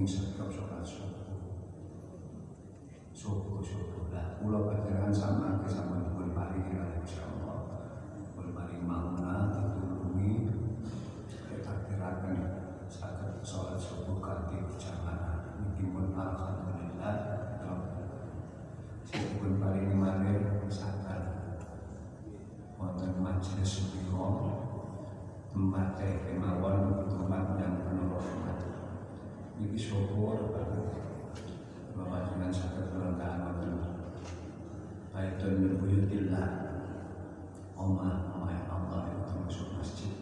[0.00, 1.44] Sing sedekap sholat subuh
[3.12, 7.84] subuh-subuh lah kula panjenengan sama ke sama dipun paringi oleh Gusti Allah
[8.24, 10.56] dipun paringi mauna ditulungi
[12.88, 17.16] saged salat subuh kanthi berjamaah niki pun alhamdulillah
[19.04, 21.28] sing dipun paringi manir saged
[22.80, 24.48] wonten majelis menika
[25.52, 28.16] tempat kemawon tempat yang penuh
[29.60, 30.88] niki syukur banget
[31.92, 33.76] bahwa dengan sakit kelengkapan itu
[35.12, 35.76] Baitun min
[37.76, 40.16] Omah Omah Allah itu termasuk masjid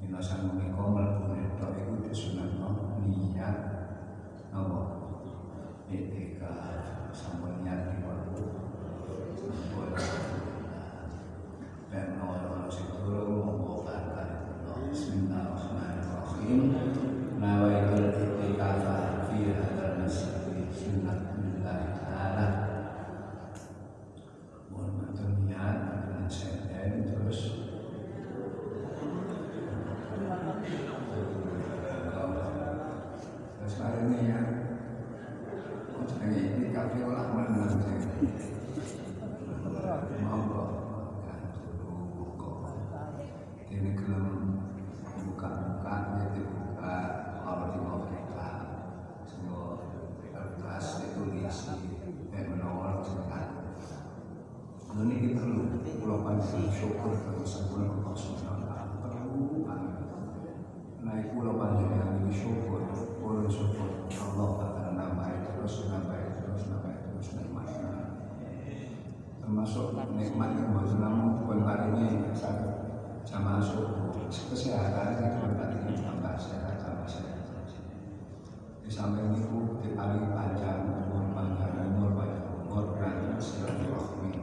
[0.00, 2.56] Inasan menikah melakukan itu itu disunat
[3.04, 3.60] niat
[4.56, 4.80] Apa?
[5.92, 6.48] Etika
[7.12, 8.56] Sampai niat di waktu
[9.36, 10.00] Sampai
[11.92, 14.48] Dan orang-orang situ Mengobatkan
[14.88, 19.71] Bismillahirrahmanirrahim Now I am at the Alpha and Beta.
[70.70, 72.94] Buat hari ini sangat
[73.26, 77.42] jamaah subuh kesehatan itu tempat ini tambah sehat tambah sehat
[78.82, 84.42] di samping itu di paling panjang umur panjang umur banyak umur dan silaturahmi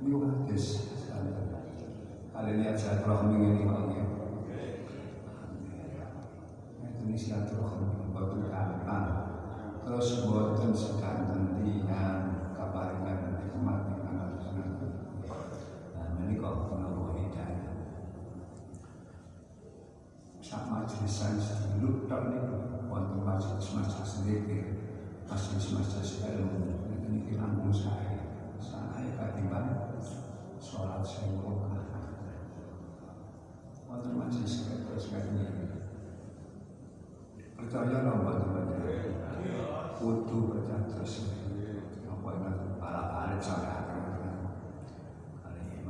[0.00, 0.96] ini hadis
[2.32, 3.92] kali lihat silaturahmi ini kalau
[7.04, 9.06] ini silaturahmi buat gampang
[9.84, 13.93] terus buatan sedang tentian kabaringan nikmat
[16.70, 17.74] menunggu hidayah
[20.44, 21.40] sak majelisan
[21.80, 22.40] dulu tak nih
[22.86, 24.66] wonten majelis majelis zikir
[25.24, 28.20] majelis majelis ilmu ini ini lambung saya.
[28.60, 29.96] Saya ketimbang
[30.60, 31.64] sholat sewa
[33.88, 35.48] wonten majelis terus kayak ini
[37.56, 39.16] percaya lah wonten majelis
[39.96, 41.32] kudu percaya terus.
[42.04, 43.93] Apa yang para alim saya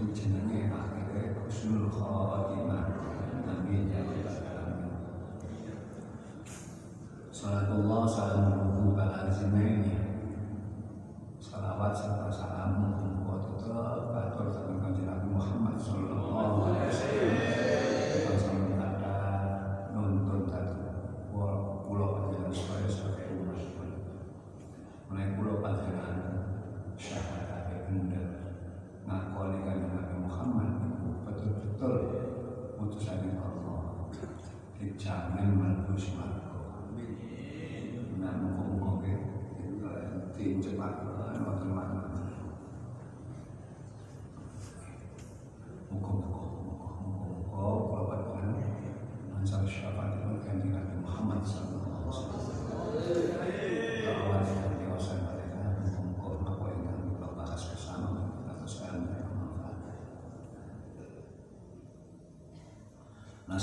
[0.00, 2.88] itu jenenge akhirnya husnul khotimah.
[3.44, 4.96] Amin ya rabbal alamin.
[7.28, 10.24] Salatullah salamuhu ala azimaini.
[11.36, 16.29] Salawat serta salam untuk kita batur tentang kanjeng Muhammad sallallahu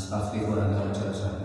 [0.09, 1.36] la figura la lucha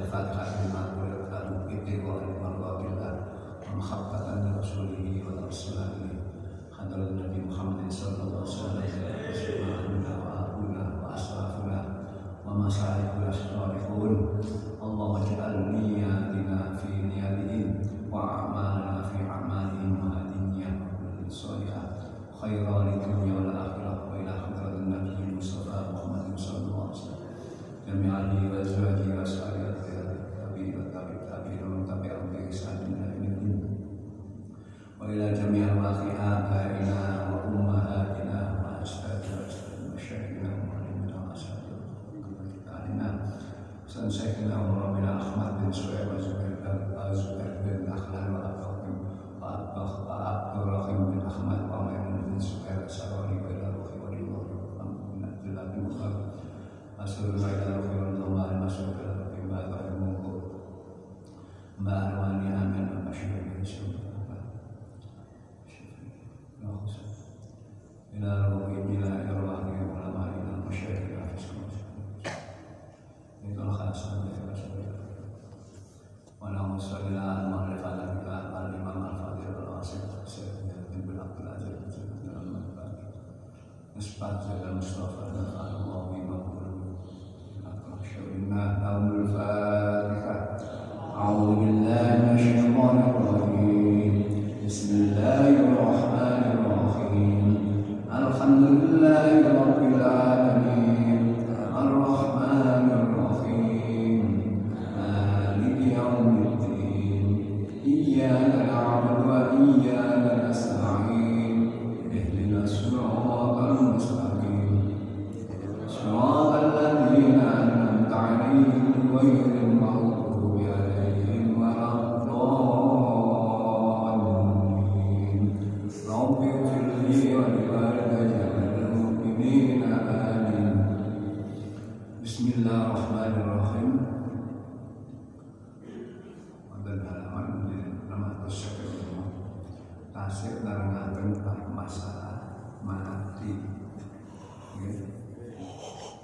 [143.33, 143.65] mati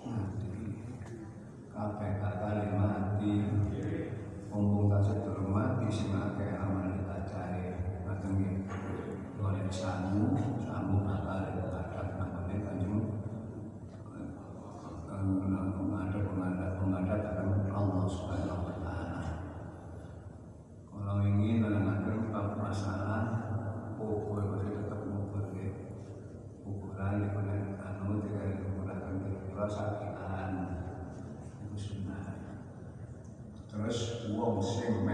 [0.04, 0.52] mati
[1.72, 3.32] kabeh kakane mati
[4.52, 8.56] mumpung tasih durung mati sing aman amal dikacani ngaten nggih
[9.40, 13.08] oleh sangu sangu kakane kakak namane kanjeng
[15.08, 19.20] menghadap menghadap menghadap kepada Allah Subhanahu wa taala.
[20.92, 23.22] Kalau ingin menangakan masalah
[23.96, 24.77] pokok
[27.08, 29.64] Terus, kono anu tiga kumulakan kira
[31.64, 32.20] itu sunnah
[33.72, 35.08] terus uang sing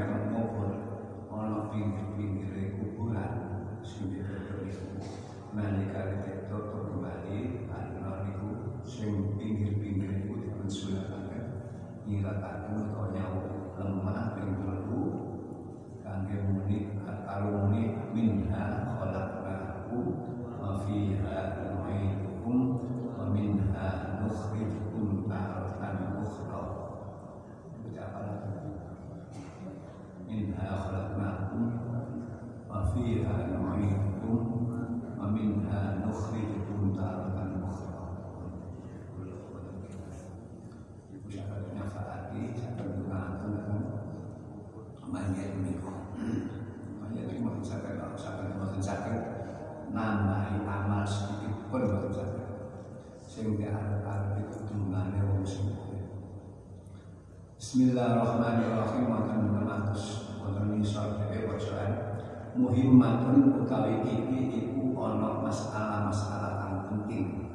[57.74, 62.22] Bismillahirrahmanirrahim wonten 600 wonten nisor dhewe bacaan
[62.54, 67.50] muhimmatun utawi iki iku ana masalah-masalah kang penting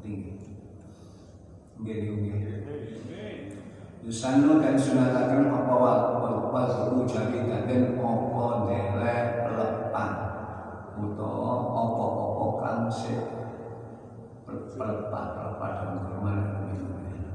[0.00, 0.40] penting
[1.84, 2.40] nggih nggih
[4.08, 5.74] Yusanu dan sunatakan apa
[6.48, 10.10] wal jari dan apa dele pelepan
[10.96, 13.20] utawa apa-apa kang sik
[14.48, 16.40] pelepan pelepan dalam kurman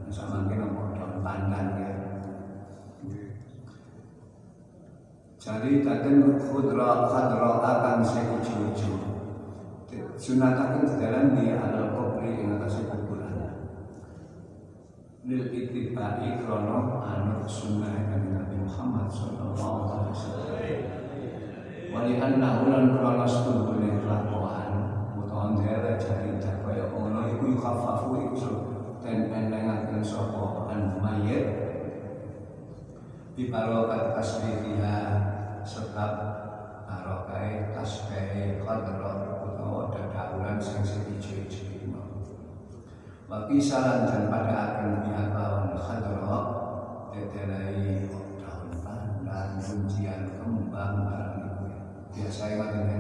[0.10, 1.97] sama apa dalam pandan ya
[5.48, 9.00] Jadi kadang khudra khadra akan sing ijo-ijo.
[10.20, 13.56] Sunatakan di dia adalah kubri yang atas kuburan.
[15.24, 20.51] Lil itibai krono anut sunnah Nabi Muhammad Sallallahu Alaihi Wasallam.
[21.96, 24.72] Walihan nahulan krono setuhune kelakuan
[25.16, 28.36] utawa ndere jari kaya ngono iku yukhafafu iku
[29.00, 31.48] dan enengaken sapa an mayit
[33.39, 35.37] di barokat tasbihiha
[35.68, 36.12] sebab
[36.88, 41.92] barokai tasbih qadra utawa dadaulan sing siji-siji
[43.28, 45.04] Wabi salan dan pada akan
[45.36, 46.40] lawan khadra
[47.12, 48.08] Tetelai
[48.40, 51.68] daun pandan, kuncian kembang barang itu
[52.16, 52.98] Biasa ingat ini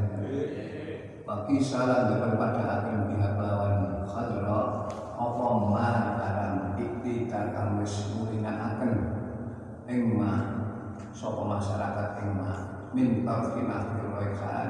[1.23, 3.07] Wabi salan dan pada akan
[3.39, 8.91] lawan khadra Apa ma barang ikti dan wis mulina akan
[9.87, 10.56] Engma
[11.17, 14.69] sopo masyarakat yang mah min tarfi akhir roikan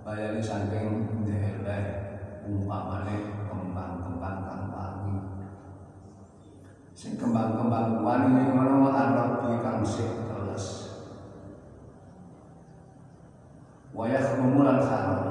[0.00, 1.84] bayari saking ndeleh
[2.48, 5.16] umpamane kembang-kembang kang wangi
[6.96, 10.66] sing kembang-kembang wangi ngono arep di sik teles.
[13.92, 15.24] Wayah rumulan haram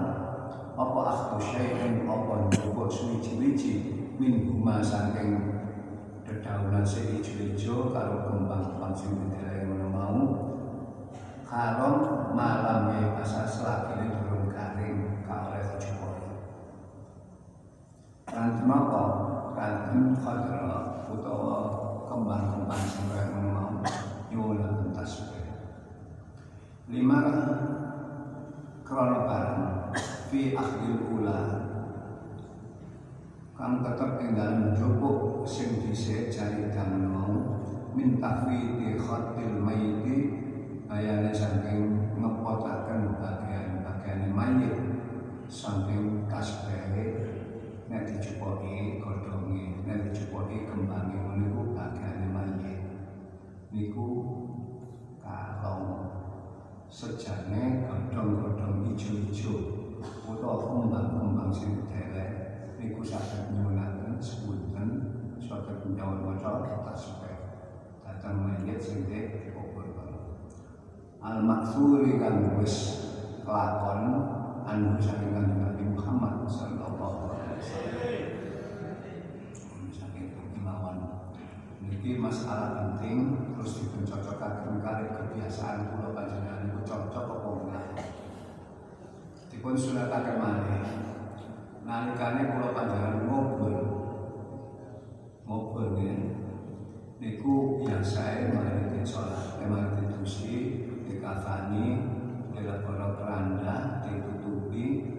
[0.78, 3.74] apa akhtu syai'in apa njupuk suwiji-wiji
[4.22, 5.55] min huma saking
[6.36, 10.51] dedaunan sing ijo-ijo karo kembang-kembang sing ndeleh mau.
[11.48, 11.96] Haram
[12.36, 16.27] malam ya masa selagi turun garing oleh jupoi
[18.27, 19.04] Ranten apa?
[19.56, 21.58] Ranten khadra utawa
[22.12, 23.80] kembang-kembang sampai mau.
[24.27, 25.32] Nyula entas
[26.92, 27.18] Lima
[28.84, 29.96] krono barang
[30.30, 31.39] fi akhir ula
[33.56, 37.64] kang tetep ing dalem jupuk sing dhisik jari dan mau
[37.96, 40.44] min tafwidi khatil mayiti
[40.92, 44.76] bayane saking ngepotaken bagian-bagian mayit
[45.48, 47.32] saking kasbehe
[47.88, 52.84] nek dicupoki godhonge nek dicupoki kembange niku bagian mayit.
[53.72, 54.08] Niku
[55.24, 56.12] kalau
[56.92, 59.56] sejane godhong-godhong ijo-ijo
[60.28, 62.45] utawa kembang-kembang sing delek
[62.86, 64.89] niku saged nyuwunaken sepunten
[65.42, 67.34] saged nyawon maca tasbih
[68.22, 69.94] kang mayit sing dikubur
[71.22, 73.06] al maksuri kang wis
[73.42, 74.01] kelakon
[74.65, 77.98] anu saking kanjeng Nabi Muhammad sallallahu alaihi wasallam.
[79.94, 80.98] Saking kemauan.
[81.86, 87.86] Niki masalah penting terus dipuncocokaken kali kebiasaan kula panjenengan niku cocok apa enggak?
[89.54, 91.13] Dipun sunataken malih
[91.86, 93.77] nalikane kula panjenengan ngobrol
[95.46, 96.34] ngobrol nggih
[97.22, 102.01] niku biasa mari sholat mari dusi dikafani
[102.50, 105.13] dilapor keranda ditutupi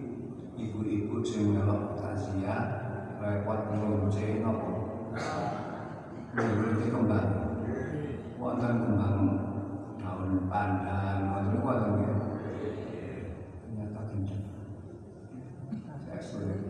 [0.59, 2.63] ibu-ibu sing melok takziah
[3.15, 4.71] repot ngelonce nopo
[6.37, 7.29] Menurut kembang.
[8.37, 9.17] Wonten kembang
[9.97, 12.13] daun pandan wonten wonten ya
[13.65, 14.45] ternyata kenceng
[16.05, 16.61] saya sulit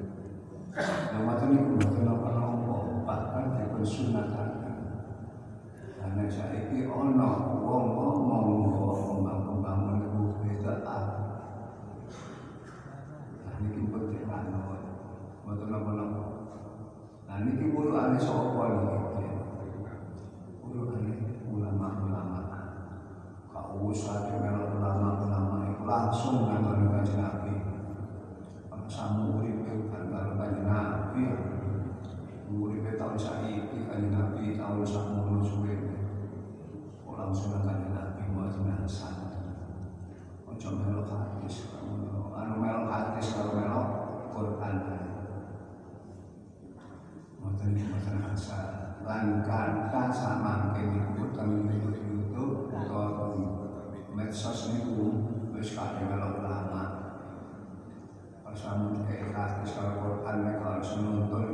[0.78, 4.50] Nama itu niku mboten apa-apa bahkan dipun sunatan
[5.98, 10.74] karena saiki ana wong ngomong kembang-kembang niku beda
[13.42, 14.82] Nah niki penting banget.
[15.42, 16.24] Mboten napa-napa.
[17.26, 19.26] Nah niki pulukane sapa niki?
[20.62, 21.14] Pulukane
[21.50, 22.42] ulama-ulama.
[23.50, 27.54] Kau usah dengan ulama-ulama langsung dengan kanjeng Nabi.
[28.70, 29.42] Kan karo
[30.38, 31.24] kanjeng Nabi.
[32.48, 35.76] Uripe tahun saiki kanjeng Nabi tahun sakmono suwe.
[37.18, 39.28] Langsung akan Nabi Muhammad Hasan
[40.58, 41.70] ojo melok hadis
[42.34, 43.88] anu melok hadis kalau melok
[44.34, 44.76] Quran.
[47.38, 48.60] Mboten mboten asa
[49.06, 53.38] lan kanta sama kene teng YouTube atau
[54.18, 56.42] medsos niku wis kabeh melok
[58.62, 61.54] چون حقیقت بشه و حل نکنه چون اون داره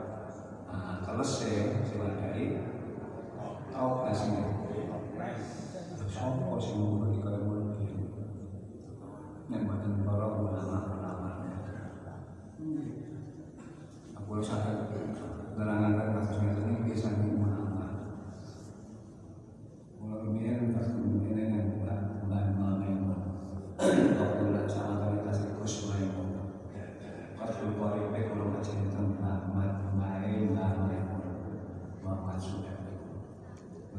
[1.11, 2.45] selesai sebenarnya dari
[3.67, 4.31] tau asli
[6.07, 7.75] sopo sing ngerti kaya ngono
[9.51, 11.31] badan para ulama-ulama
[14.15, 14.87] aku lu sangat
[15.59, 17.91] nerangaken kasus ngene iki saking ulama
[19.99, 20.31] Kalau
[20.71, 21.75] pas kemudian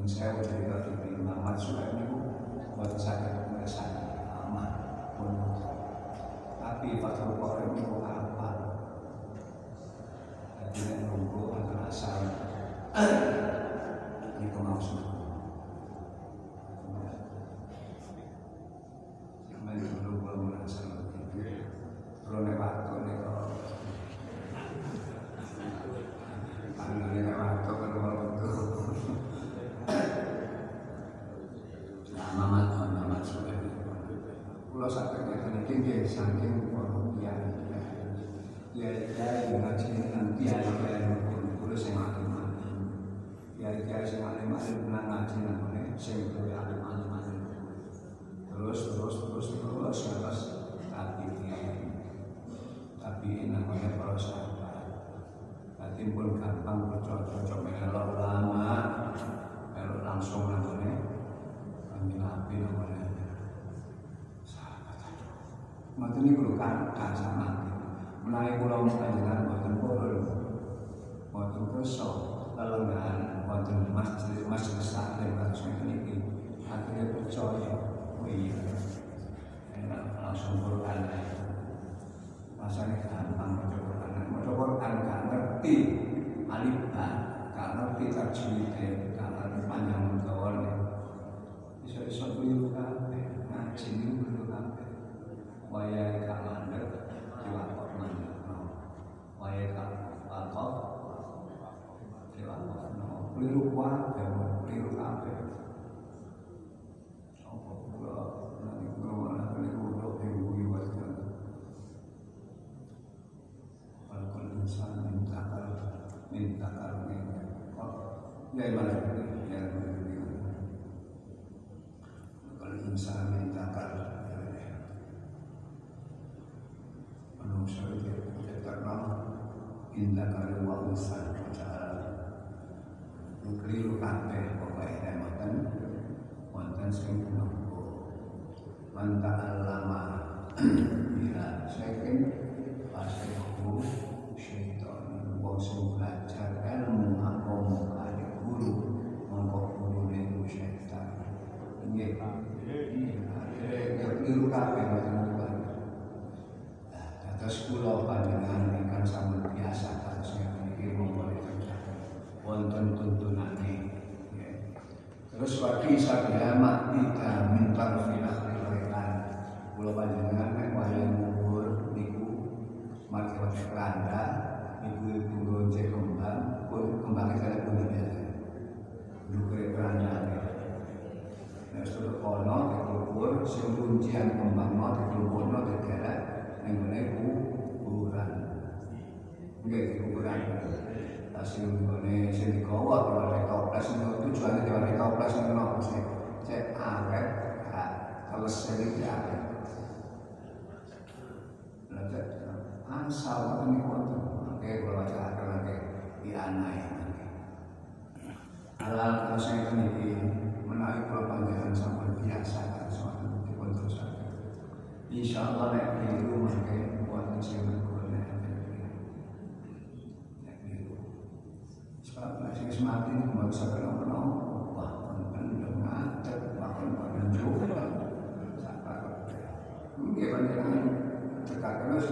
[0.03, 2.19] Dan saya bercerita tentang Muhammad Suhaib itu
[2.75, 4.03] buat saya kesan
[4.35, 4.71] aman
[5.15, 5.55] bunuh
[6.59, 7.39] tapi Fathul
[7.71, 8.51] ini itu apa?
[10.75, 12.35] Dengan nunggu antara asalnya.
[14.43, 15.22] ini kemaksudku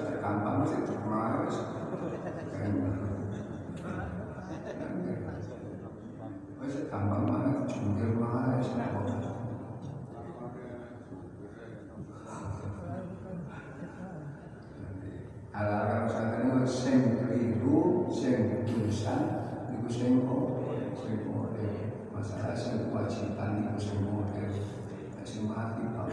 [0.07, 1.57] terkampang sih terkenal wis
[6.91, 9.01] gampang banget jungkir wae sapa
[15.51, 19.17] saya santen itu sing keliru, sing dosa,
[19.69, 21.21] itu sing sing.
[22.17, 24.49] Masalah sing kewajiban itu sing ora.
[25.25, 26.09] Sing mati Pak.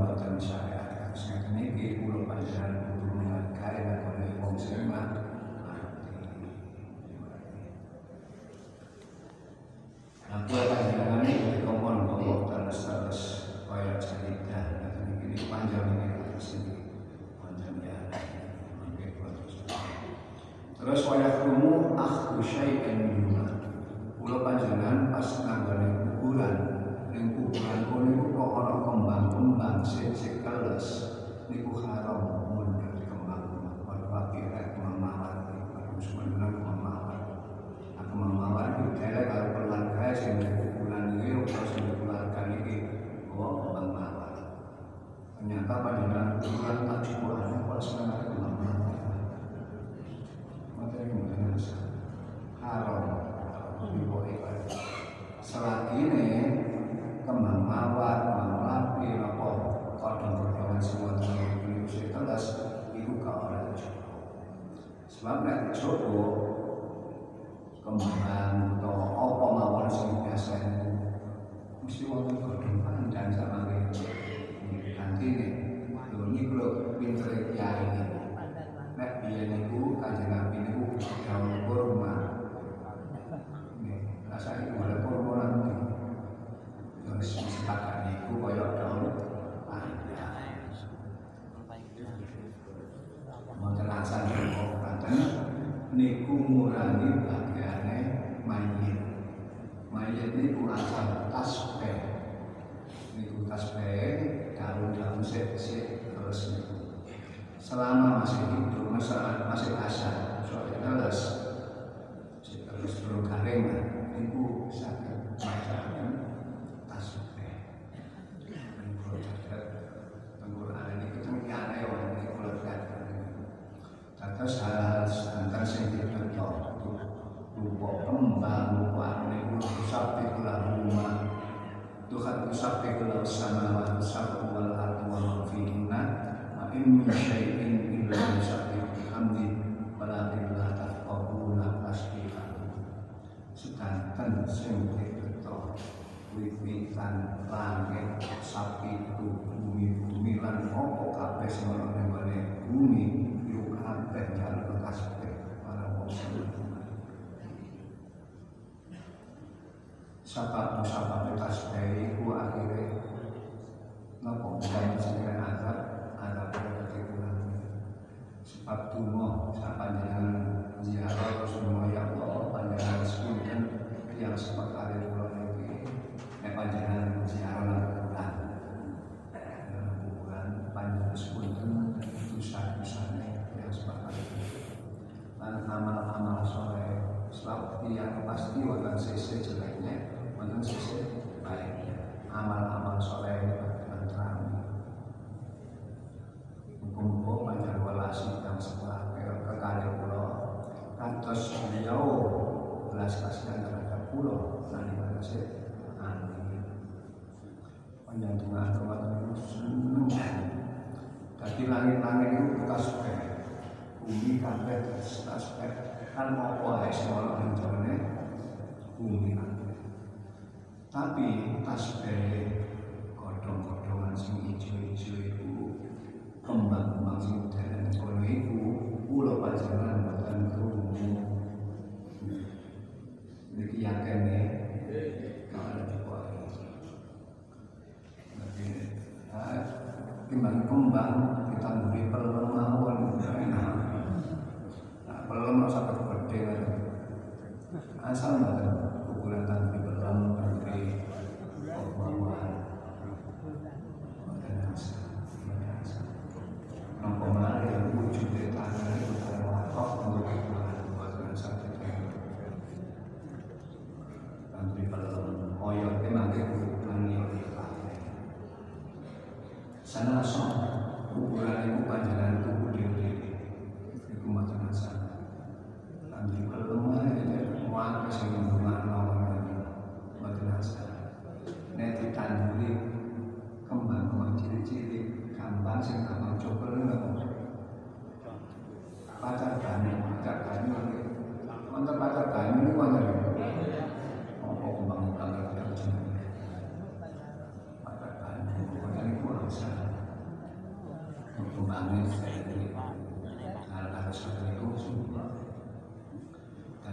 [0.00, 4.28] Euroopan tämmöisiä ajatuksia, että me ei kuulu paljon saada puhumaan, että käydään paljon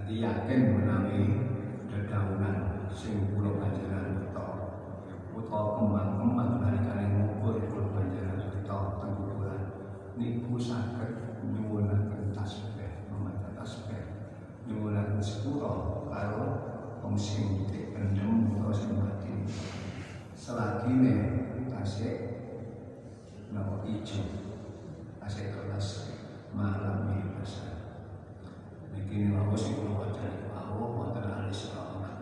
[0.08, 1.36] tadi yakin menawi
[1.92, 4.48] dedaunan sing kula panjenengan beto
[5.36, 9.64] utawa kembang-kembang nalikane ngubur kula panjenengan beto teng kuburan.
[10.16, 14.00] Niku saged nyuwunaken tasbih memaca tasbih.
[14.72, 16.44] Nyuwunaken sepuro karo
[17.04, 19.44] wong sing dipendem utawa sing mati.
[20.32, 21.16] Selagi ne
[21.68, 22.16] tasik
[23.52, 24.24] nopo ijo
[25.20, 26.16] tasik kelas
[26.56, 27.28] malam ini
[29.08, 32.16] besar Begini wau sing kula wajani wau wonten alis rahmat.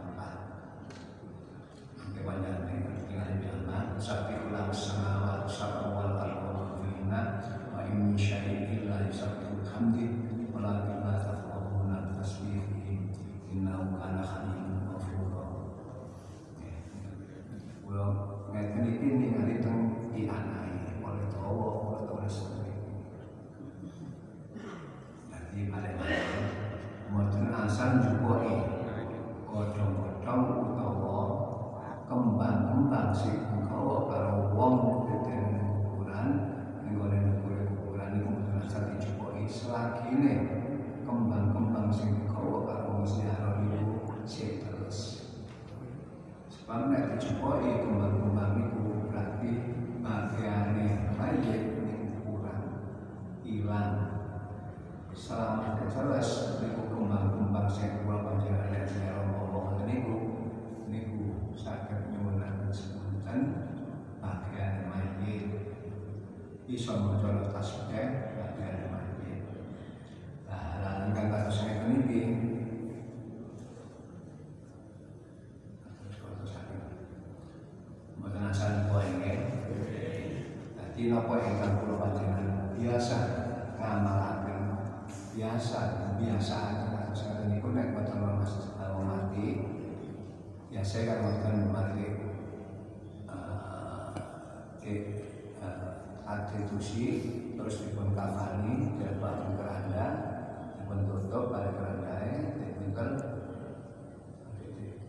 [1.97, 7.41] Sampai panjenengan tinggal di dalam sapi ulang samawat sab'a wal ardu fina
[7.73, 10.05] wa in min syai'in illa yusabbihu hamdi
[10.53, 13.09] walakin la tafqahuna tasbihihim
[13.49, 15.45] innahu kana halimun ghafura.
[17.81, 18.05] Kula
[18.53, 22.37] ngeten iki ningali teng ianai oleh tawa oleh tulis
[25.33, 25.95] Jadi paling
[27.05, 28.65] Mboten asal jupoi
[29.45, 30.43] Godhong-godhong
[30.73, 31.19] utawa
[32.09, 36.27] Kembang-kembang sing kawa karo wong Deden kuburan
[36.83, 40.33] Nenggone nukure kuburan Iku mboten asal dijupoi Selagine
[41.05, 45.29] Kembang-kembang sing kawa karo wong Seharo iku Sik terus
[46.51, 49.51] Sebab nek dijupoi Kembang-kembang iku Berarti
[50.01, 52.59] Bagiane Mayit Ning kuburan
[53.45, 54.15] Hilang
[55.15, 60.15] selama jelas niku kembang-kembang sing kula panjenengan nek nyelom Allah niku
[60.91, 63.39] niku saged nyuwunaken sepunten
[64.19, 65.71] bagian mayit
[66.67, 69.41] iso maca tasbih bagian mayit
[70.51, 72.21] nah lan ingkang kados ngeten iki
[78.19, 79.25] Mboten asal kuwi
[81.05, 82.73] Dadi napa ingkang kula panjenengan?
[82.73, 83.17] Biasa
[83.77, 84.61] ngamalaken
[85.37, 85.79] biasa
[86.17, 86.57] biasa
[87.13, 89.69] sekarang ini pun nek boten mas kalau mati
[90.73, 92.05] biasa kan boten mati
[94.81, 94.93] ke
[96.25, 97.05] atribusi
[97.53, 100.07] terus dipun kafani dipun keranda
[100.81, 102.17] dipun tutup pada keranda
[102.81, 103.09] dipun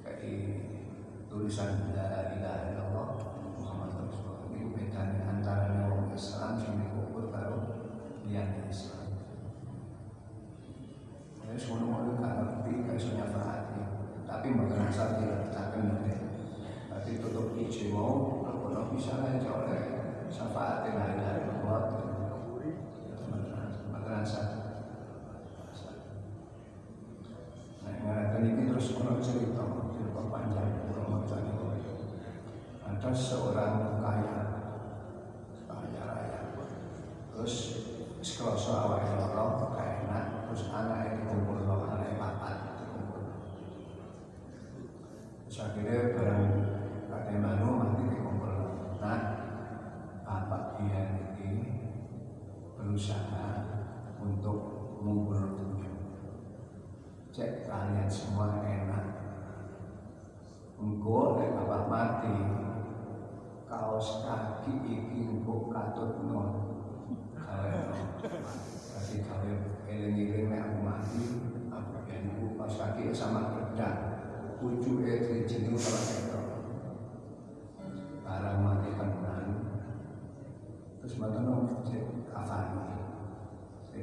[0.04, 0.61] kayak
[1.32, 2.25] tulisan la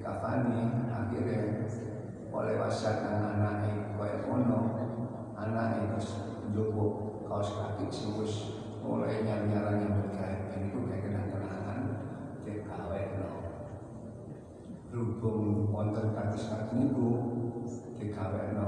[0.04, 1.72] kafani akhirnya
[2.30, 3.64] oleh wasiat anak-anak
[3.96, 4.60] kaya ngono
[5.40, 7.88] anak terus njogo kaos kaki
[8.20, 8.36] wis
[8.84, 11.04] mulai nyar-nyaran yang berkait dan itu kayak
[12.44, 13.30] cek kawe no.
[14.92, 17.10] Berhubung wonten kados kaki niku
[18.12, 18.68] kawe no.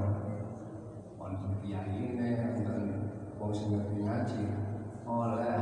[1.20, 2.80] Wonten kiai ne wonten
[3.36, 4.44] wong sing ngerti ngaji
[5.06, 5.60] oleh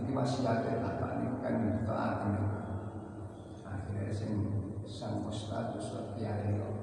[0.00, 2.34] ini wasiatnya bapak ini kan ditaati
[3.62, 6.80] akhirnya sing sang ustad ustad kiai no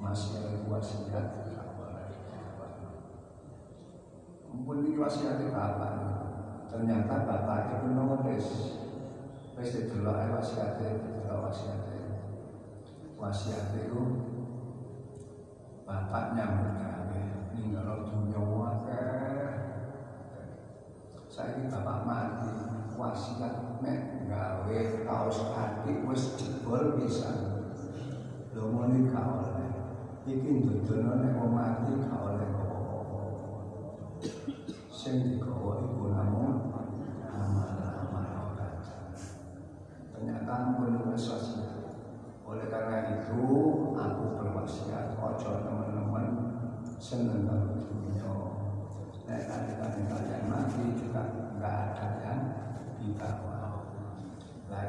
[0.00, 1.26] masih ada wasiat
[4.50, 5.94] Mumpun ini wasiatnya bapak
[6.66, 8.46] Ternyata bapak itu nulis
[9.54, 11.54] Wis didelok ae wasiatnya Didelok
[13.22, 14.02] Wasiatnya itu
[15.86, 17.22] Bapaknya mergawe
[17.54, 19.06] Ninggal dunia wakil
[21.30, 27.30] Saya bapak mati wasiat mek gawe kaos kaki wis jebol bisa
[28.54, 29.70] lho muni gak oleh.
[30.26, 32.48] Iki ndodono nek wong mati gak oleh.
[32.50, 33.20] Apa-apa
[34.90, 36.70] sing digawa iku namung
[37.24, 38.58] amal-amal
[40.12, 41.80] ternyata muni wasiat.
[42.50, 43.46] Oleh karena itu
[43.94, 46.26] aku berwasiat ojo teman-teman
[46.98, 48.34] seneng banget dunia.
[49.30, 49.38] Nah,
[50.10, 52.59] kalian mati juga nggak ada yang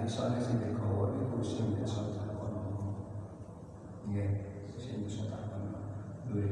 [0.01, 2.51] isone sing digawa iku sing bisa takon.
[4.09, 4.29] Nggih,
[4.75, 5.77] sing bisa takon.
[6.27, 6.51] Duwe.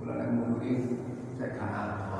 [0.00, 0.98] Kula nek mungkin
[1.38, 2.10] cek ana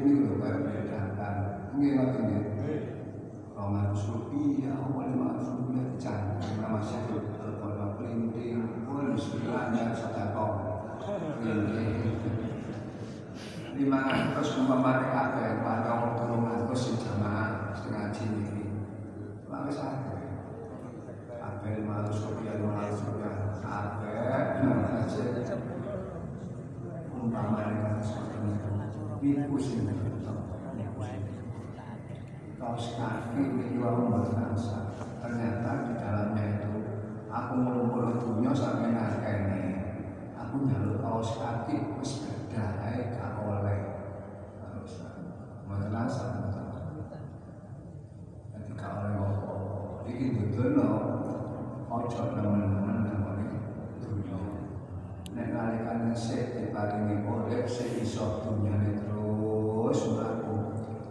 [0.00, 1.36] duwe lho kaya bedakan.
[1.76, 2.48] Nggih ngoten nggih.
[4.00, 6.56] Rupiah, lima ratus rupiah dicantum.
[6.58, 7.20] Nama saya
[7.60, 10.52] kalau pelinting pun sebenarnya sedekah.
[13.76, 18.64] Lima ratus umpamane kabeh patong telung atus sing jamaah setengah jini iki.
[19.48, 20.20] Lalu sakit.
[21.28, 23.34] Kabeh lima ratus rupiah, lima ratus rupiah.
[23.60, 25.14] Kabeh lima ratus
[27.12, 28.70] umpamane kados ngoten niku.
[29.50, 29.82] Niku sing
[32.54, 34.30] kaos kaki membuat
[35.18, 36.70] ternyata di dalamnya itu
[37.26, 39.62] aku mulu-mulu dunia sampai ini.
[40.38, 44.06] Aku jalur kaos kaki wis beda ae gak oleh.
[44.62, 45.02] Terus
[45.98, 46.30] asal
[48.54, 49.54] jadi gak oleh apa
[50.06, 50.90] iki dudono
[51.90, 53.46] ojo nemen-nemen namane
[53.98, 54.38] dunia.
[55.34, 59.09] Nek nalikane sik diparingi urip sik iso dunyane
[59.90, 60.54] mlaku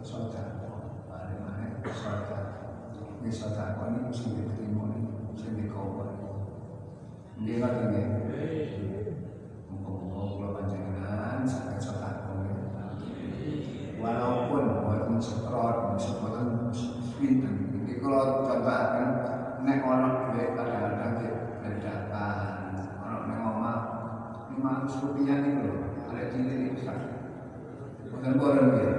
[0.00, 0.64] sedekah
[1.04, 2.44] paling maneh sedekah
[3.20, 4.88] ini sedekah ini sing diterima
[5.36, 6.08] sing dikowo
[7.40, 8.04] Nggih ngoten nggih.
[9.72, 12.28] Muga-muga kula panjenengan saged sedekah
[14.00, 16.72] Walaupun boten setrot, boten
[17.20, 17.84] pinten.
[17.84, 19.08] Iki kula contohaken
[19.60, 21.12] nek ana dhuwit kadang-kadang
[21.60, 22.76] bedakan.
[23.04, 23.78] Ana ning omah
[24.56, 25.76] 500 rupiah niku lho,
[26.12, 27.19] arek cilik iki
[28.20, 28.20] sak.
[28.20, 28.92] Boten boten nggih.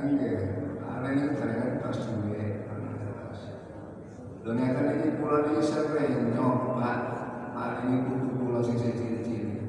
[0.00, 0.36] Nggih,
[0.80, 1.98] arek niku kadang-kadang pas
[8.40, 9.60] kula sing cilik-cilik.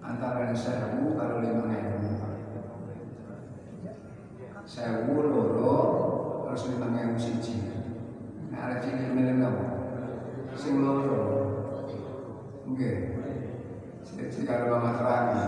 [0.00, 1.92] Antara sewu karo lima loro
[6.72, 6.88] lima
[9.36, 9.64] napa?
[10.56, 11.59] Sing loro.
[12.70, 12.96] Nggih.
[14.06, 15.42] Siji karo mama terangi.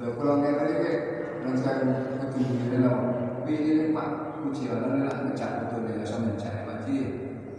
[0.00, 0.92] Lho kula ngene iki
[1.44, 1.84] nang saya
[2.16, 2.88] kudu ngene
[3.44, 4.08] Ini Pak
[5.04, 6.96] lah ngecak betul ya sama mencari mati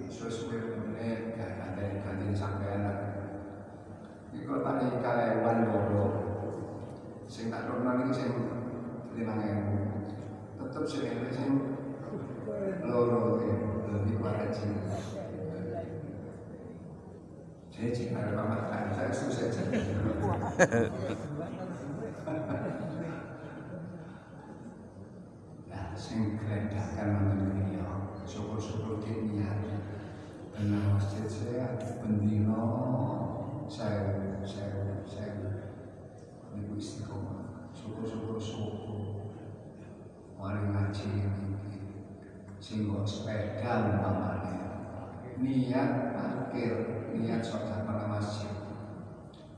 [0.09, 2.97] sesuai menit ganti ganti sampean lah.
[4.33, 6.05] Ini kalau tadi karyawan loro,
[7.29, 8.11] sing tak normal ini
[10.57, 11.72] tetap sing ini sing
[12.85, 13.41] loro
[14.21, 14.69] kuat aja.
[17.73, 19.81] Saya ada pemakan, saya susah jadi.
[25.93, 27.85] sing glendakan wonten griya
[28.27, 29.61] syukur-syukur niat
[30.51, 32.65] benar masjid saya bendino
[33.69, 35.63] saya saya saya
[36.53, 39.01] niku istiqomah syukur-syukur syukur
[40.37, 41.09] mari ngaji
[42.63, 44.55] sing sepeda umpamane
[45.43, 48.55] niat parkir niat sholat pada masjid.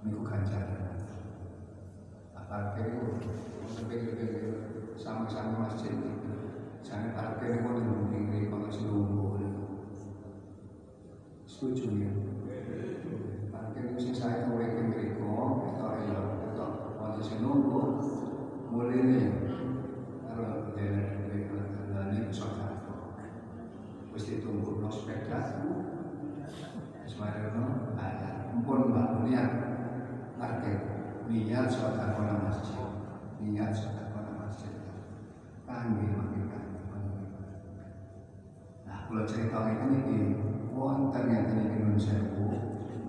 [0.01, 0.97] Niku ganjaran.
[2.49, 3.29] Parkir itu
[3.77, 4.33] lebih-lebih
[4.97, 5.93] sama-sama masjid.
[6.81, 9.41] Jangan parkir pun yang tinggi kalau selumbu
[11.49, 12.11] Setuju ya?
[13.49, 16.19] Parkir itu saya mulai ke Meriko Itu ya,
[16.53, 16.67] itu
[17.01, 17.81] Waktu selumbu
[18.69, 19.29] Mulai nih
[20.29, 20.69] Kalau
[24.43, 25.63] Tunggu no sepeda.
[27.05, 29.49] Semarang ada Mumpun mbak niat.
[30.35, 30.77] Parkir
[31.25, 32.89] Niat kona masjid.
[33.39, 34.73] Niat sholat kona masjid.
[35.65, 36.45] Panggil makin
[39.05, 40.19] kalau cerita ini iki
[40.73, 42.51] wonten ngeten iki nun sewu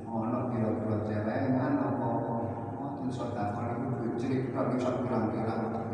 [0.06, 2.36] ana kira-kira celengan apa-apa.
[2.76, 5.86] Wonten sedekah niku cerita bisa pirang-pirang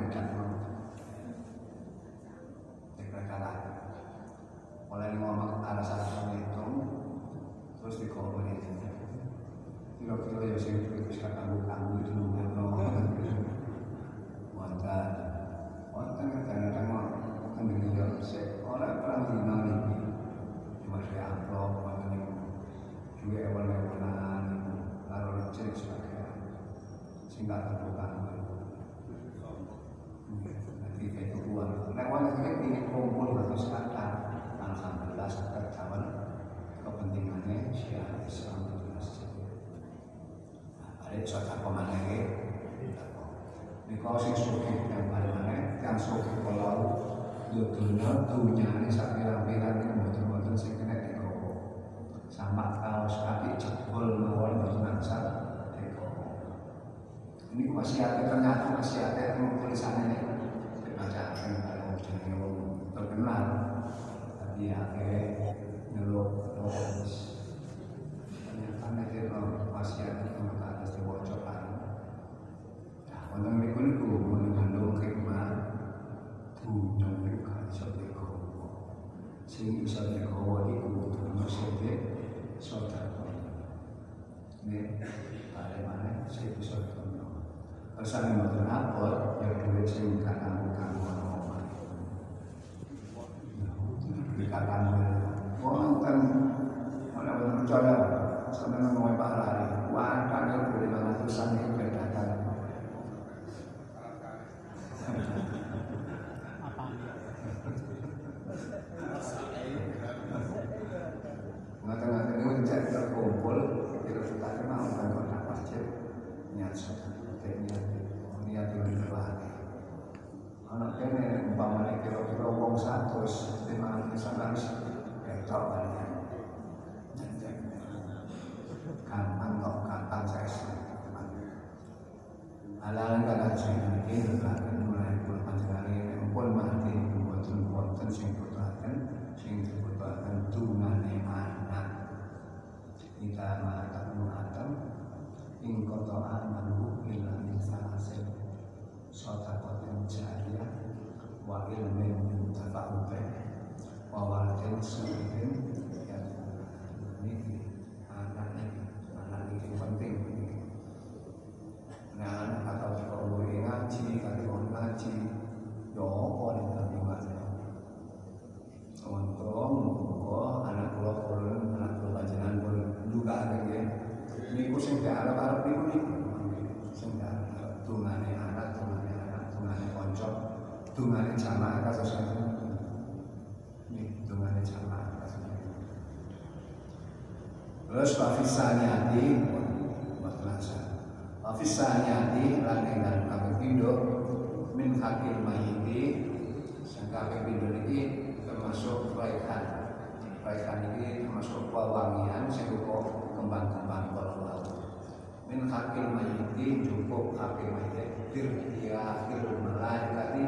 [205.72, 210.44] Min hakil mayiti cukup hakil mayiti dirhia akhir malaikat ini.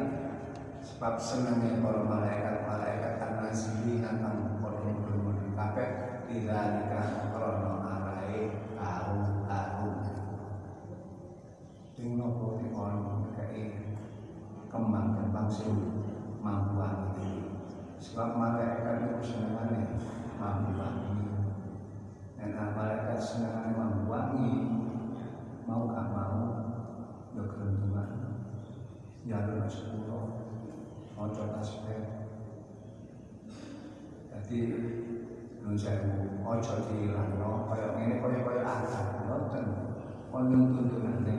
[0.85, 9.89] Sebab senangnya para malaikat malaikat karena silihan kang kodong-kodong kabeh tidak nikah krono arai tahu-tahu
[11.97, 13.97] Ting nopo di ono kayak
[14.69, 15.73] kembang-kembang sing
[16.37, 17.49] mampu wangi
[17.97, 19.89] sebab malaikat itu senangannya
[20.37, 21.17] mampu wangi
[22.37, 24.74] dan malaikat senangannya mampu wangi
[25.65, 26.41] mau gak mau
[27.33, 28.09] ya keruntungan
[29.25, 30.25] jalur sepuluh
[31.17, 32.05] ojo tasbih.
[34.29, 34.59] Jadi
[35.65, 39.65] nun sewu ojo dihilangno kaya ngene kaya kaya ada ngoten
[40.29, 41.35] kon tuntunane.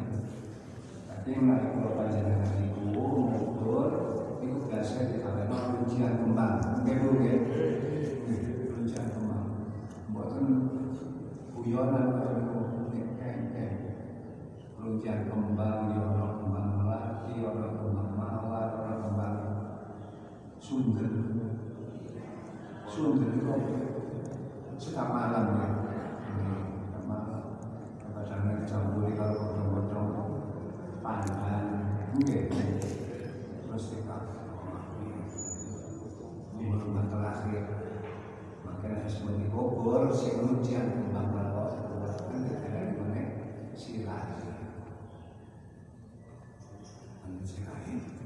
[1.06, 2.82] Tapi mari kula panjenengan iku
[3.30, 3.90] ngukur
[4.42, 6.82] iku biasa dikaweno ujian kembang.
[6.82, 7.38] Nggih Bu nggih.
[8.82, 9.70] Ujian kembang.
[10.10, 10.44] Mboten
[11.54, 12.06] guyonan
[14.86, 19.36] ujian kembang ya ono kembang melati ono kembang mawar ono kembang
[20.62, 21.10] sundel
[22.86, 23.54] sundel itu
[24.78, 25.68] setiap malam ya.
[28.26, 30.10] Kadang dicampuri kalau bodong-bodong
[30.98, 31.62] pandan
[32.10, 32.50] mungkin.
[32.50, 34.18] Terus kita
[36.58, 36.74] ini
[37.06, 37.62] terakhir
[38.66, 41.86] makanya di Bogor si ujian kembang melati
[42.26, 43.22] kan tidak ada mana
[47.46, 48.16] silati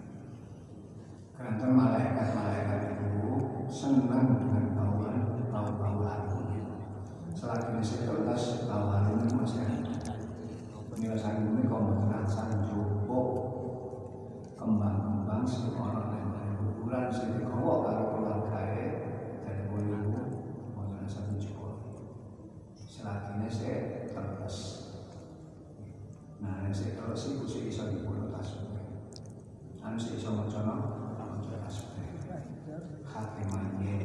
[1.37, 3.21] karena malaikat-malaikat itu
[3.69, 6.49] senang dengan bauan bau-bau harum.
[7.37, 9.65] Selagi di sekelas bau harum itu masih
[10.89, 13.29] penyelesaian ini terasa cukup
[14.57, 18.61] kembang-kembang si orang yang dari bulan sini kalau kalau keluarga
[19.45, 20.13] dari bulu
[20.77, 21.77] mau terasa cukup.
[22.77, 24.57] Selagi ini saya terus.
[26.41, 28.70] Nah, saya terus itu sih bisa dibunuh tasuk
[29.81, 32.09] anu sing iso maca maca tasbih
[33.05, 33.97] khatimahnya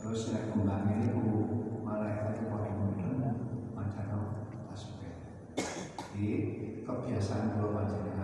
[0.00, 1.20] terus nek kembangnya itu
[1.84, 3.36] malaikat paling mudah
[3.76, 4.02] maca
[4.72, 5.14] tasbih
[6.16, 6.26] di
[6.82, 8.17] kebiasaan kalau panjenengan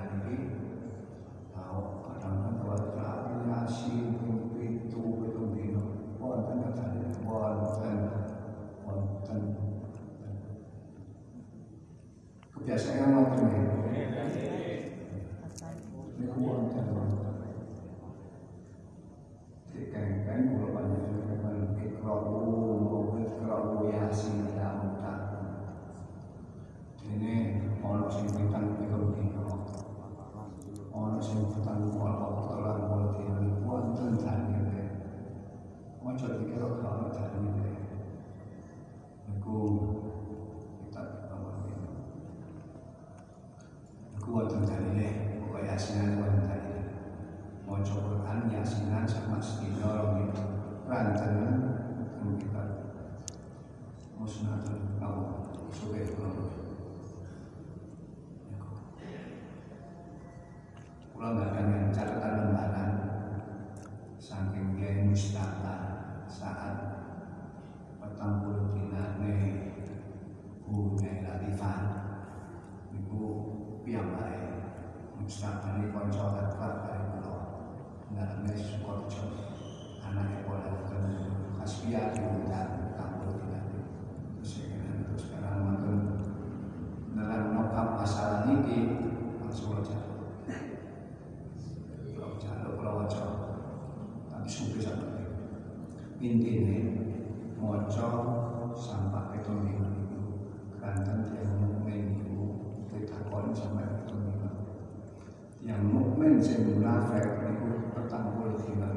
[105.65, 108.89] yang mukmin sing munafik itu petang puluh dina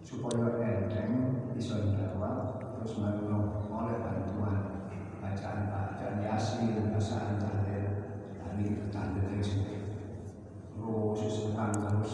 [0.00, 4.88] supaya enteng bisa dijawab terus menolong oleh bantuan
[5.20, 7.84] bacaan bacaan yasin bacaan tahlil
[8.56, 9.76] ini tahlil dari sini
[10.76, 12.12] terus terus.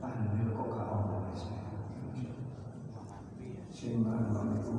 [0.00, 1.28] Pandai kok gak ono
[3.68, 4.76] sing nang itu.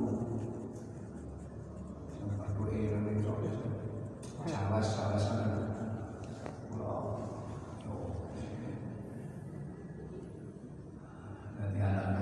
[2.18, 3.42] Sampai ku era ning sok
[4.46, 5.50] salah salah salah
[6.70, 7.22] pulau
[11.58, 12.21] dari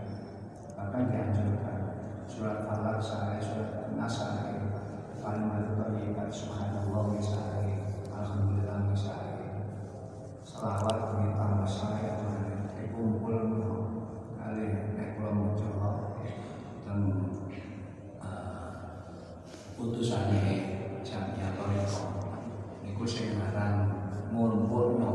[0.81, 1.79] bahkan dianjurkan.
[2.25, 4.65] Surat falak sahih surat nas sahih
[5.21, 9.61] kalimat thayyibat subhanallah sahih alhamdulillah sahih
[10.41, 12.17] selawat perintah sahih
[12.89, 13.45] kumpul
[14.41, 15.69] kali nek kula maca
[16.81, 16.99] dan
[19.77, 20.41] putusane
[21.05, 22.05] jamnya toriko
[22.81, 23.93] niku sing aran
[24.33, 25.13] ngumpulno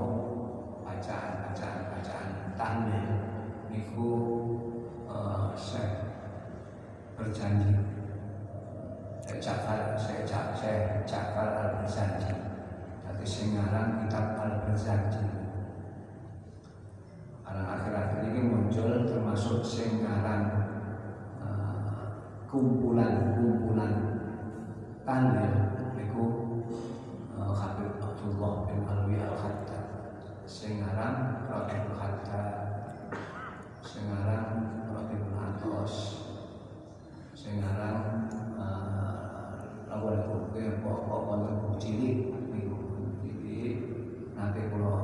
[0.86, 3.06] bacaan bacaan tahlil
[3.70, 4.10] niku
[5.56, 6.12] saya
[7.16, 7.72] berjanji.
[9.26, 12.30] Saya cakar saya cak saya cakar al berjanji
[13.02, 15.24] tapi sing aran kitab al berjanji
[17.42, 20.66] karena akhir-akhir ini muncul termasuk singkaran
[22.46, 23.92] kumpulan-kumpulan
[25.02, 25.54] tahlil
[25.98, 26.24] itu
[27.36, 29.80] Habib Abdullah bin Alwi Al Khatta
[30.46, 32.42] singkaran Rabbul Khatta
[33.82, 34.65] singkaran Rabbul
[35.66, 36.22] Atos
[37.34, 38.30] singkaran
[39.90, 42.30] awal itu pokok pokok cilik
[44.38, 44.95] nanti kalau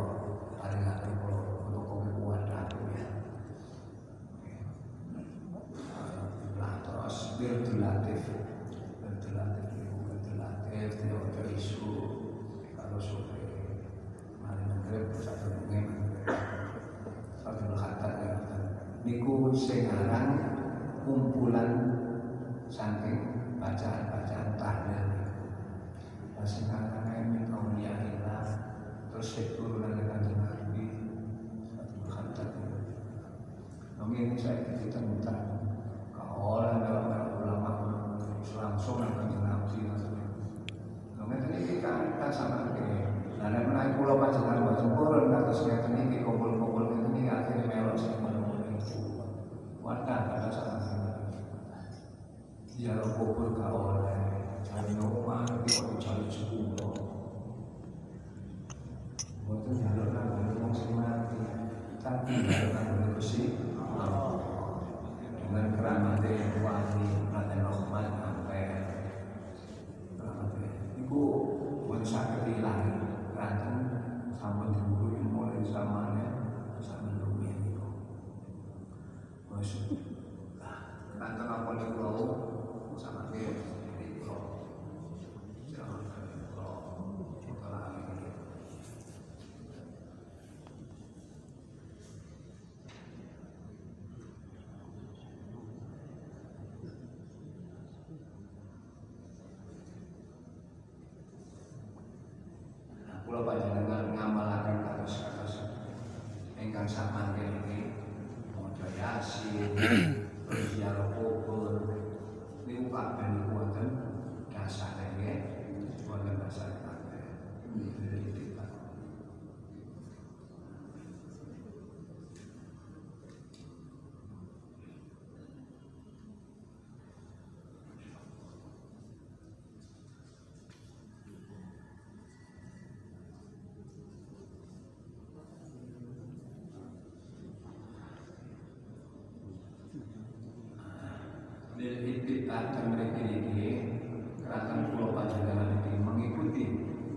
[141.82, 143.98] lil ittiba dan mereka ini
[144.38, 146.64] keratan pulau panjenengan ini mengikuti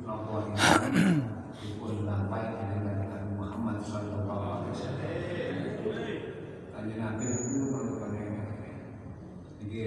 [0.01, 0.89] nopo ingkang
[1.61, 5.13] dipun lampahi dengan Nabi Muhammad sallallahu alaihi wasallam.
[6.73, 8.05] Kanjeng Nabi itu menurut
[9.65, 9.85] Iki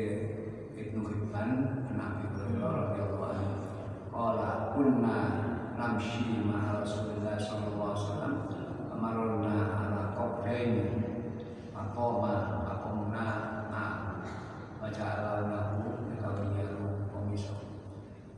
[0.74, 1.51] Ibnu Hibban
[1.95, 3.55] Nabi Hurairah radhiyallahu anhu
[4.14, 5.18] qala kunna
[5.79, 8.35] namshi ma'a Rasulillah sallallahu alaihi wasallam
[8.95, 10.74] amarna ala qabrain
[11.70, 13.26] maqama maqamna
[13.70, 13.85] ma
[14.83, 17.57] wa ja'alnahu yatawiyalu qamiso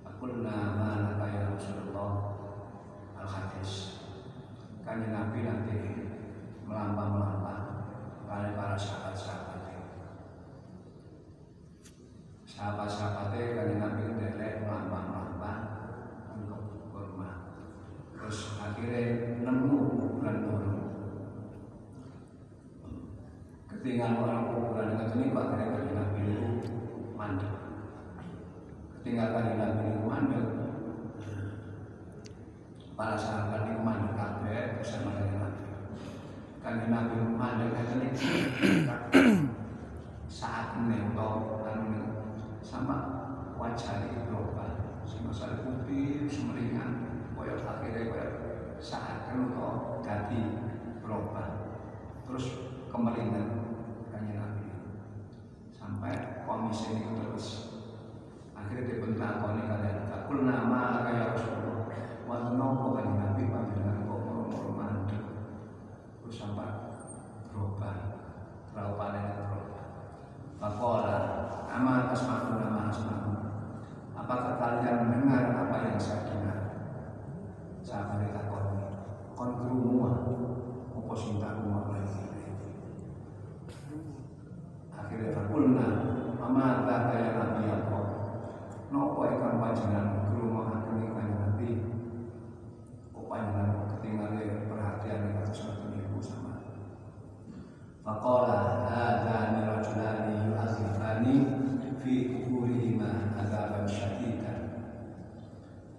[0.05, 2.13] Akulna ma laka ya Rasulullah
[3.17, 4.05] Al-Hadis
[4.85, 5.79] Kanjeng Nabi nanti
[6.69, 7.89] melambang-melambang
[8.29, 9.61] Kali para sahabat-sahabat
[12.51, 15.63] Sahabat-sahabatnya kanjeng Nabi ndelek melambang-melambang
[16.37, 17.31] Untuk kurma
[18.13, 20.73] Terus akhirnya nemu kuburan dulu
[23.71, 26.49] Ketinggalan orang kuburan itu ini Pak akhirnya kanjeng Nabi itu
[27.31, 27.55] mandek
[29.07, 30.45] kanjeng Nabi itu mandek
[32.99, 35.67] para sahabat itu mandek kabeh bersama dengan Nabi.
[36.59, 38.09] Kanjeng Nabi mandek katanya
[40.41, 42.03] saat ini anu
[42.67, 42.97] sama
[43.55, 44.71] wajah itu berubah.
[45.07, 48.29] Sama saya putih semeringan koyo akhirnya koyo
[48.83, 50.43] saat kan atau ganti
[50.99, 51.79] berubah.
[52.27, 53.47] Terus kemeringan
[54.11, 54.67] kanjeng Nabi
[56.61, 57.47] sampai komisi ini terus
[58.53, 61.89] akhirnya dibentak oleh kalian takul nama kayak Rasulullah
[62.29, 65.19] Wonten nopo kanjeng Nabi panjenengan kok moro-moro mandek.
[66.23, 66.95] Terus sampai
[67.51, 68.23] berubah.
[68.71, 69.87] Terlalu paling berubah.
[70.63, 71.19] Pakola,
[71.67, 73.35] ama asmaku nama asmaku.
[74.15, 76.59] Apakah kalian mendengar apa yang saya dengar?
[77.83, 78.63] Saya beritahu
[79.35, 80.07] kon krungu
[80.95, 82.31] apa sing tak rumah lagi.
[84.95, 85.89] Akhirnya fakulna,
[86.41, 87.99] ama tak kaya nabi apa?
[88.91, 91.69] Nopo ikan panjenengan krungu akan ikan nabi
[93.15, 95.63] panjenengan ketinggalan perhatian yang harus
[95.95, 96.59] ibu sama.
[98.03, 101.35] Faqala hadzani rajulani yu'azifani
[102.03, 104.91] fi kuburihima adzaban syadidan.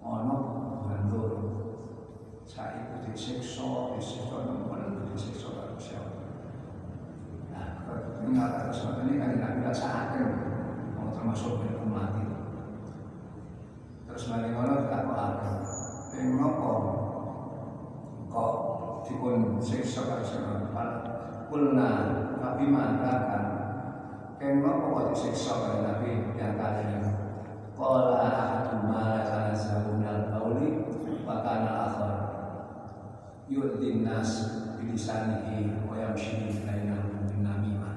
[0.04, 0.36] Ono.
[2.52, 6.22] Saya itu disiksa, disiksa karo siapa.
[8.22, 10.26] Karo siapa ini kan tidak bisa saatkan
[10.94, 12.38] mau termasuk umat itu.
[14.06, 15.18] Terus balik ngono tak kok
[16.14, 16.72] Yang nopo?
[18.30, 18.52] Kok
[19.02, 20.62] dipun siksa karo sira
[21.50, 21.90] kulna
[22.40, 23.44] tapi mengatakan
[24.40, 27.04] kenapa kok disiksa karo Nabi yang kalian
[27.76, 30.68] qala ahadum ma la tanazzalu minal qawli
[31.26, 32.14] wa kana akhar.
[33.50, 34.30] Yu'din nas
[34.80, 37.92] bilisanihi wa yamshi bainahum bin namimah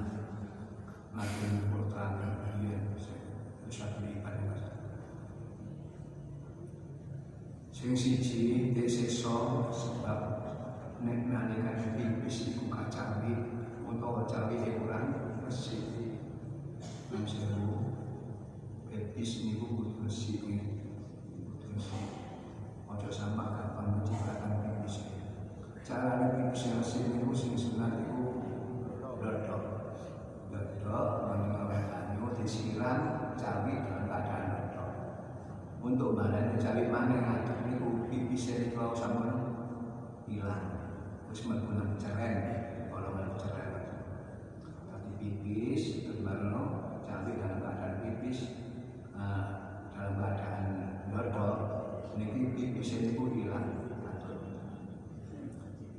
[1.16, 2.20] makin berterang
[2.60, 2.76] dia
[3.72, 4.52] satu ibadah
[7.72, 10.20] sing siji disiksa sebab
[11.00, 13.32] nek nalika pipis iku kacawi
[14.26, 15.86] cawi kurang bersih
[17.14, 17.94] nang sewu
[18.90, 22.04] pipis niku kudu bersih kudu bersih
[22.90, 25.06] ojo sama kapan menciptakan pipis
[25.86, 28.42] cara yang bersih niku sing sunat iku
[29.22, 29.62] dodok
[30.50, 34.90] dodok mengenai anu disiram cawi dalam keadaan dodok
[35.86, 39.54] untuk badan cawi mana ada niku pipis niku sama
[40.26, 40.74] hilang.
[41.30, 42.34] Terus menggunakan ceren
[42.90, 43.70] kalau mau ceren
[44.88, 48.58] tadi pipis itu baru cabai dalam keadaan pipis
[49.14, 49.42] nah,
[49.94, 50.64] dalam keadaan
[51.06, 51.54] dodol
[52.18, 53.86] ini pipis ini pun hilang.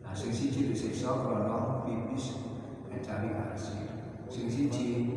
[0.03, 2.43] Nah sing siji disiksa kalau pipis
[2.91, 3.87] mencari kasih
[4.27, 5.15] sing siji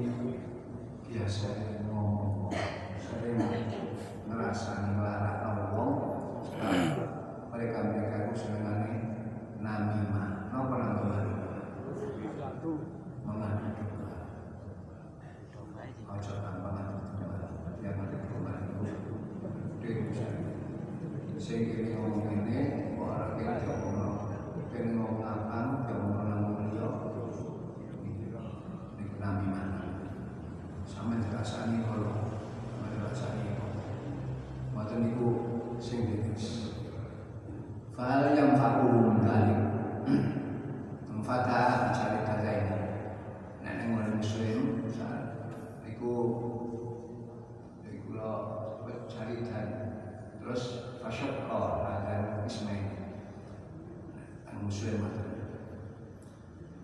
[1.10, 1.50] biasa
[1.90, 2.54] ngomong
[3.02, 3.42] sering
[4.30, 5.94] ngerasa ngelarang ngomong
[7.50, 8.94] mereka-mereka itu senengannya
[9.58, 11.30] namimah apa namimah
[16.10, 19.14] ojo gampang yang ada itu
[30.98, 31.16] sama
[31.86, 32.30] kalau
[41.90, 42.80] mencari data ini
[45.90, 46.14] Iku
[47.84, 48.32] Iku lo
[49.04, 49.68] cari dan
[50.40, 50.62] Terus
[51.02, 52.88] Fasyokko Dan Ismail
[54.64, 54.98] Muslim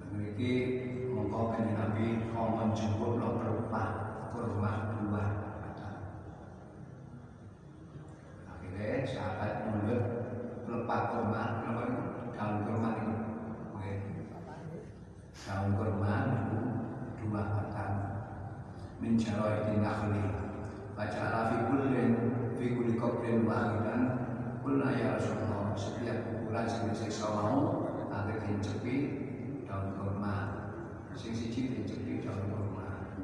[0.04, 0.52] Memiliki
[1.14, 4.06] Mengkau kanji Nabi Kau menjemput lo berupah
[19.06, 20.24] min jara'i nakhli
[20.96, 22.10] Baca fi kullin
[22.56, 24.02] fi kulli qabrin wahidan
[24.64, 28.96] Kulna ya Rasulullah setiap kuburan sing disiksa mau agar dicepi
[29.62, 30.34] daun kurma
[31.14, 33.14] sing siji dicepi daun kurma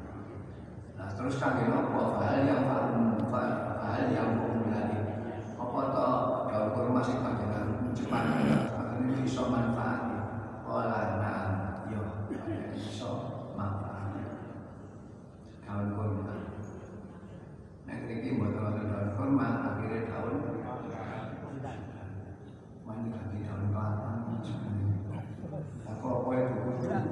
[0.95, 4.99] nah terus kami nopo hal yang hal yang pemulani
[5.59, 6.09] apa to
[6.47, 8.23] daun kurma sing panjenengan cepat
[9.03, 10.01] ini bisa manfaat
[10.63, 11.39] olah nah
[11.91, 12.31] yo
[12.71, 13.09] bisa
[13.59, 13.93] manfaat
[15.73, 16.33] daun kurma
[17.83, 20.37] Nah, ini buat daun kurma akhirnya daun
[22.85, 24.11] Mandi ganti daun kelapa
[25.91, 26.57] Aku apa itu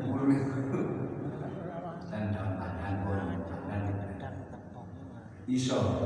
[0.07, 0.25] Bulu
[2.05, 3.19] Dan daun pandan pun
[3.65, 3.81] Dan
[5.51, 6.00] iso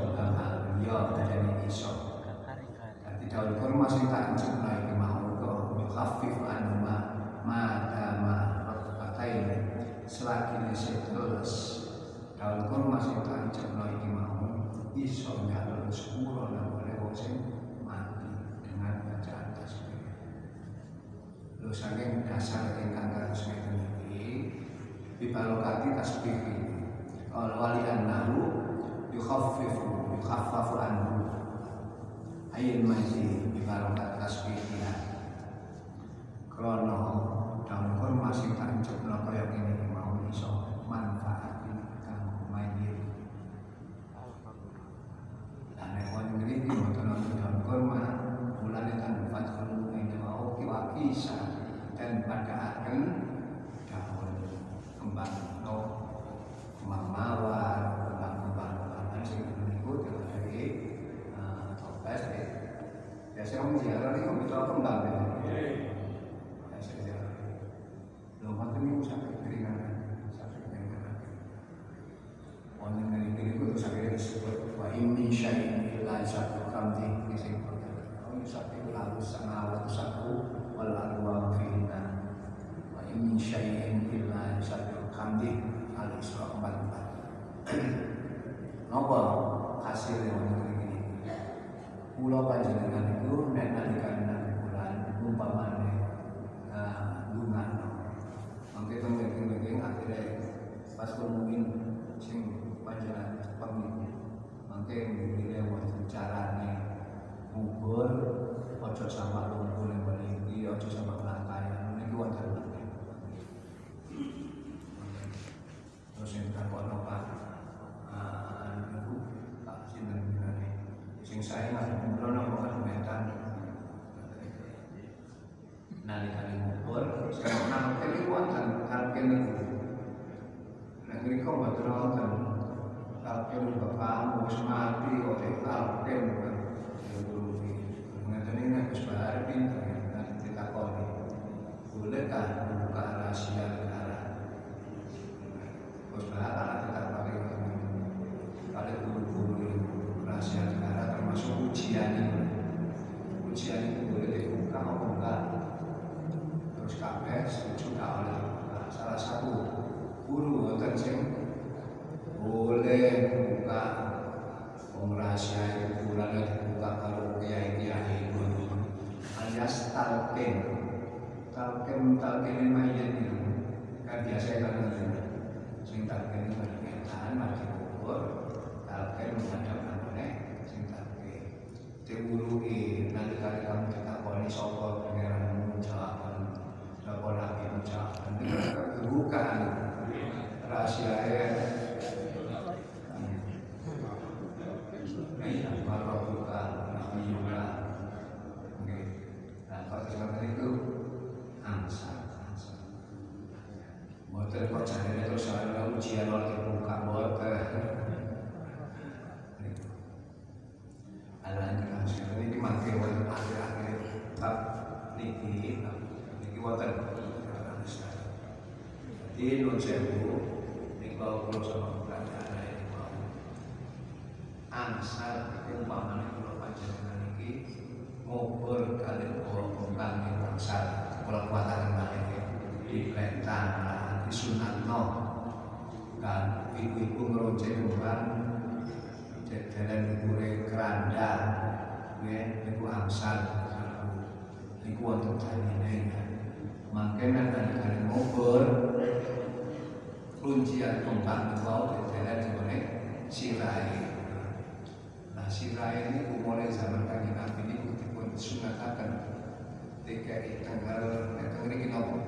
[260.36, 262.20] dari tanggal itu hari ini nopo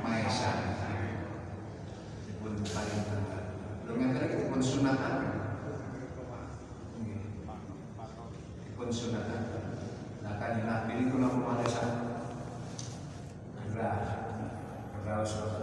[0.00, 0.80] Maesa
[2.40, 3.00] pun paling
[3.84, 5.14] belum ngerti lagi pun sunatan.
[8.80, 9.42] Pun sunatan.
[10.24, 11.84] Nah kan ini nabi ini kalau mau Maesa
[13.76, 14.00] gerah
[15.04, 15.57] gerah sunatan